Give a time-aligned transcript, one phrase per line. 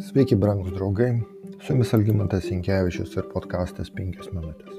[0.00, 1.10] Sveiki, brangūs draugai.
[1.60, 4.78] Su jumis Algymantas Inkevičius ir podkastas 5 minutės.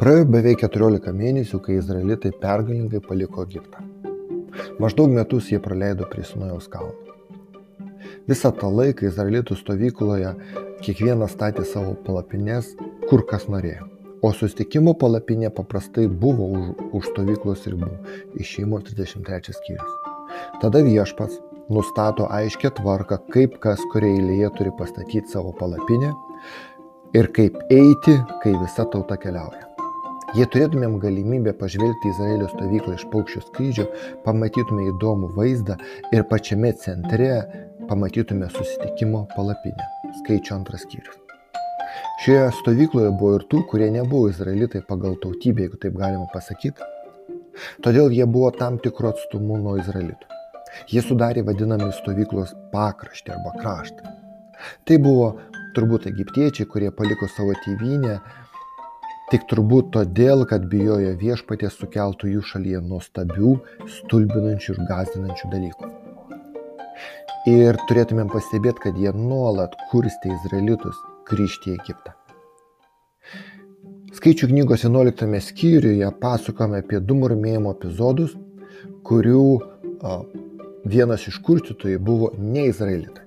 [0.00, 3.84] Praėjo beveik 14 mėnesių, kai izraelitai pergalingai paliko Egiptą.
[4.82, 6.96] Maždaug metus jie praleido prie Sinojaus kalno.
[8.26, 10.34] Visą tą laiką izraelitų stovykloje
[10.82, 12.72] kiekvienas statė savo palapinės,
[13.06, 13.86] kur kas norėjo.
[14.26, 17.94] O sustikimo palapinė paprastai buvo už, už stovyklos ribų,
[18.42, 19.98] išėjimo 33 skyrius.
[20.58, 21.38] Tada viešpats
[21.70, 26.12] nustato aiškę tvarką, kaip kas kurioje eilėje turi pastatyti savo palapinę
[27.16, 29.66] ir kaip eiti, kai visa tauta keliauja.
[30.36, 33.86] Jei turėtumėm galimybę pažvelgti Izraelio stovyklą iš paukščio skrydžio,
[34.24, 35.78] pamatytume įdomų vaizdą
[36.12, 37.30] ir pačiame centre
[37.88, 39.86] pamatytume susitikimo palapinę.
[40.20, 41.22] Skaičiu antras skyrius.
[42.24, 46.92] Šioje stovykloje buvo ir tų, kurie nebuvo izraelitai pagal tautybę, jeigu taip galima pasakyti.
[47.86, 50.35] Todėl jie buvo tam tikru atstumu nuo izraelitų.
[50.92, 54.16] Jie sudarė vadinami stovyklos pakraštį arba kraštą.
[54.88, 55.28] Tai buvo
[55.76, 58.16] turbūt egiptiečiai, kurie paliko savo tėvynę,
[59.30, 63.56] tik turbūt todėl, kad bijojo viešpatės sukeltų jų šalyje nuostabių,
[63.98, 65.90] stulbinančių ir gazdinančių dalykų.
[67.50, 70.96] Ir turėtumėm pastebėti, kad jie nuolat kurstė izraelitus
[71.28, 72.14] grįžti į Egiptą.
[74.16, 78.32] Skaičių knygos 11 skyriuje pasakome apie du murmėjimo epizodus,
[79.06, 79.44] kurių
[80.86, 83.24] Vienas iš kurstytojų buvo ne izraelitai.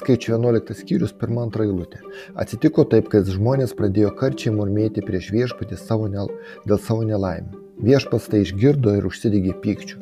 [0.00, 1.98] Skaičiu 11 skyrius, 1-2 eilutė.
[2.40, 6.30] Atsitiko taip, kad žmonės pradėjo karčiai murmėti prieš viešpatį savo nel...
[6.64, 7.52] dėl savo nelaimę.
[7.84, 9.98] Viešpats tai išgirdo ir užsidegė pykčių.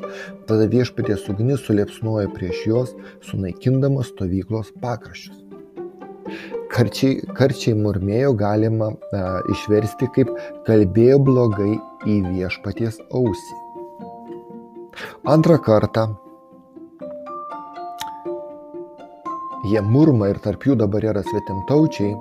[0.47, 2.95] Tada viešpatės ugnis suliepsnojo prieš juos,
[3.27, 5.43] sunaikindamas stovyklos pakraščius.
[6.71, 10.31] Karčiai, karčiai murmėjo galima a, išversti kaip
[10.69, 11.75] kalbėjo blogai
[12.07, 13.61] į viešpaties ausį.
[15.27, 16.07] Antrą kartą
[19.69, 22.13] jie murma ir tarp jų dabar yra svetimtaučiai.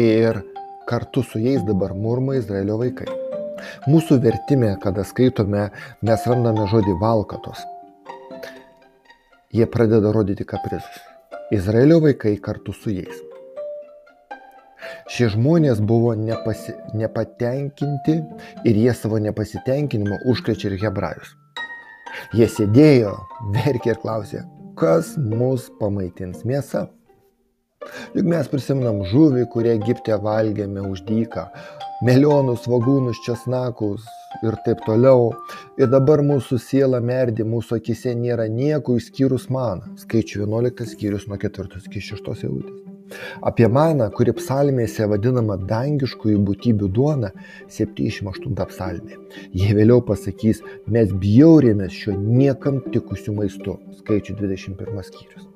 [0.00, 0.40] Ir
[0.88, 3.06] kartu su jais dabar murma Izraelio vaikai.
[3.88, 5.68] Mūsų vertime, kada skaitome,
[6.02, 7.62] mes randame žodį valkatos.
[9.54, 10.98] Jie pradeda rodyti kaprizus.
[11.54, 13.22] Izraelio vaikai kartu su jais.
[15.14, 18.18] Šie žmonės buvo nepasi, nepatenkinti
[18.66, 21.36] ir jie savo nepasitenkinimo užkrečia ir hebrajus.
[22.34, 23.14] Jie sėdėjo,
[23.54, 24.42] verkė ir klausė,
[24.78, 26.86] kas mus pamaitins mėsa.
[28.16, 31.44] Juk mes prisiminam žuvį, kurią Egipte valgėme už dyką,
[32.06, 34.06] melionus, svagūnus, česnakus
[34.46, 35.34] ir taip toliau.
[35.80, 39.94] Ir dabar mūsų siela merdi, mūsų akise nėra nieko išskyrus maną.
[40.00, 42.93] Skaičiu 11 skyrius nuo 4 iki 6 eilutės.
[43.42, 47.32] Apie maną, kuri psalmėse vadinama dangiškųjų būtybių duona,
[47.78, 49.18] 78 psalmė.
[49.52, 53.78] Jie vėliau pasakys, mes bjaurėmės šiuo niekam tikusiu maistu.
[54.00, 55.50] Skaičių 21 skyrius.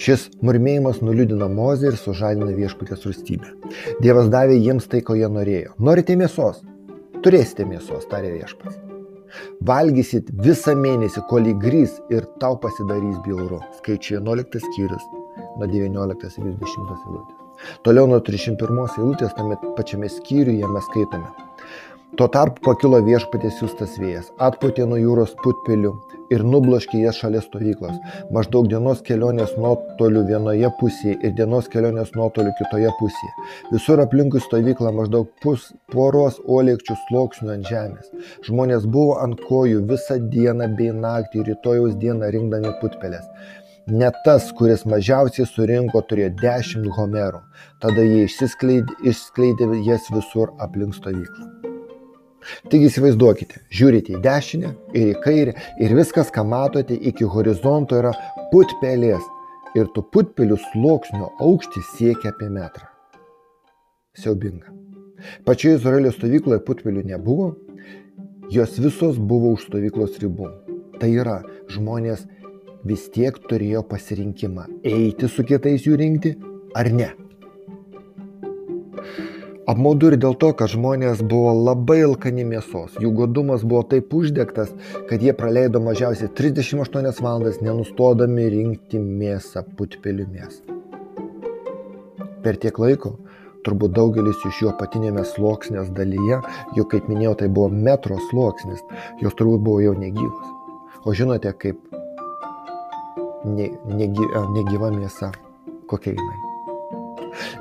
[0.00, 3.54] Šis murmėjimas nuliūdina Mozę ir sužadina viešpatės rūstybę.
[4.04, 5.76] Dievas davė jiems tai, ko jie norėjo.
[5.80, 6.60] Norite mėsos?
[7.24, 8.80] Turėsite mėsos, tarė viešpats.
[9.64, 13.62] Valgysit visą mėnesį, kol įgrys ir tau pasidarys bjauru.
[13.78, 15.21] Skaičiai 11 skyrius
[15.58, 17.38] nuo 19 iki 20 eilutės.
[17.86, 21.30] Toliau nuo 31 eilutės tame pačiame skyriuje mes skaitome.
[22.20, 25.94] Tuo tarpu pakilo viešpatės siūstas vėjas, atputė nuo jūros putpelių
[26.34, 27.94] ir nubloškė jas šalia stovyklos.
[28.36, 33.32] Maždaug dienos kelionės nuotolių vienoje pusėje ir dienos kelionės nuotolių kitoje pusėje.
[33.72, 38.12] Visur aplinkui stovyklą maždaug pus poros uolėkčių sluoksnių ant žemės.
[38.44, 43.24] Žmonės buvo ant kojų visą dieną bei naktį, rytojaus dieną rinkdami putpelės.
[43.90, 47.40] Net tas, kuris mažiausiai surinko, turėjo dešimt homerų.
[47.82, 51.48] Tada jie išsiskleidė, išskleidė jas visur aplink stovyklą.
[52.70, 58.12] Taigi įsivaizduokite, žiūrite į dešinę ir į kairę ir viskas, ką matote iki horizonto yra
[58.52, 59.26] putpelės
[59.78, 62.86] ir tų putpelių sluoksnio aukštis siekia apie metrą.
[64.18, 64.70] Siaubinga.
[65.46, 67.52] Pačioje Izraelio stovykloje putpelių nebuvo,
[68.50, 70.50] jos visos buvo už stovyklos ribų.
[71.00, 71.40] Tai yra,
[71.72, 72.26] žmonės
[72.88, 76.36] vis tiek turėjo pasirinkimą eiti su kitais jų rinkti
[76.78, 77.12] ar ne.
[79.72, 82.96] Apmaudu ir dėl to, kad žmonės buvo labai alkani mėsos.
[82.98, 84.72] Jų godumas buvo taip uždegtas,
[85.06, 90.80] kad jie praleido mažiausiai 38 valandas nenustodami rinkti mėsą, putpelių mėsą.
[92.42, 93.14] Per tiek laiko
[93.62, 96.40] turbūt daugelis iš jų apatinėme sluoksnės dalyje,
[96.74, 98.82] jau kaip minėjau, tai buvo metro sluoksnis,
[99.22, 100.50] jos turbūt buvo jau negyvos.
[101.06, 101.78] O žinote, kaip
[103.44, 105.32] ne, negi, negyva mėsa,
[105.90, 106.38] kokia jinai.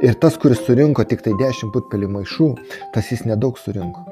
[0.04, 2.50] Ir tas, kuris surinko tik tai 10 putpelį maišų,
[2.96, 4.08] tas jis nedaug surinko.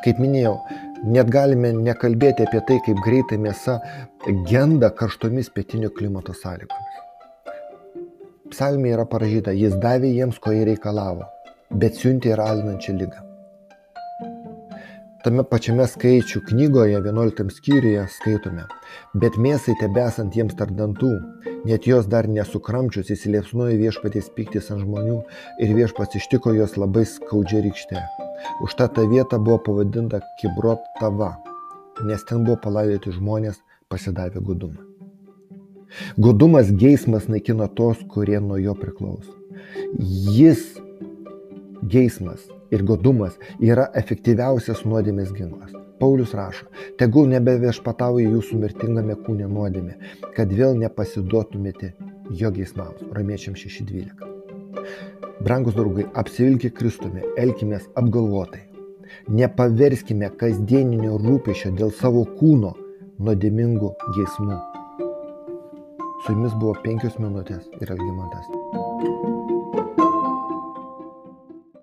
[0.00, 0.54] Kaip minėjau,
[1.00, 3.78] Net galime nekalbėti apie tai, kaip greitai mėsa
[4.50, 6.98] genda karštomis pietinio klimato sąlygomis.
[8.52, 11.24] Psalmė yra parašyta, jis davė jiems, ko jie reikalavo,
[11.72, 13.29] bet siuntė ir alinančią lygą.
[15.20, 18.62] Tame pačiame skaičių knygoje 11 skyriuje skaitome,
[19.20, 21.10] bet mėsai tebesant jiems tardantų,
[21.68, 25.18] net jos dar nesukramčius įsiliepsnojo viešpaties piktis ant žmonių
[25.60, 28.00] ir viešpats ištiko juos labai skaudžia rykšte.
[28.64, 31.34] Už tą tą vietą buvo pavadinta Kibrot Tava,
[32.00, 33.60] nes ten buvo palaidoti žmonės
[33.92, 34.80] pasidavę gudumą.
[36.16, 39.36] Gudumas geismas naikina tos, kurie nuo jo priklauso.
[40.32, 40.80] Jis
[41.82, 45.72] geismas ir godumas yra efektyviausias nuodėmės ginklas.
[46.00, 46.64] Paulius rašo,
[46.96, 49.98] tegul nebeviešpatauja jūsų mirtingame kūne nuodėmė,
[50.36, 51.92] kad vėl nepasiduotumėte
[52.40, 53.02] jo geismams.
[53.16, 54.30] Romiečiam 6.12.
[55.44, 58.66] Brangus draugai, apsivilkė Kristumi, elkimės apgalvotai.
[59.28, 62.72] Nepaverskime kasdieninio rūpešio dėl savo kūno
[63.20, 64.60] nuodėmingų geismų.
[66.24, 69.39] Su jumis buvo penkios minutės ir Algymantas.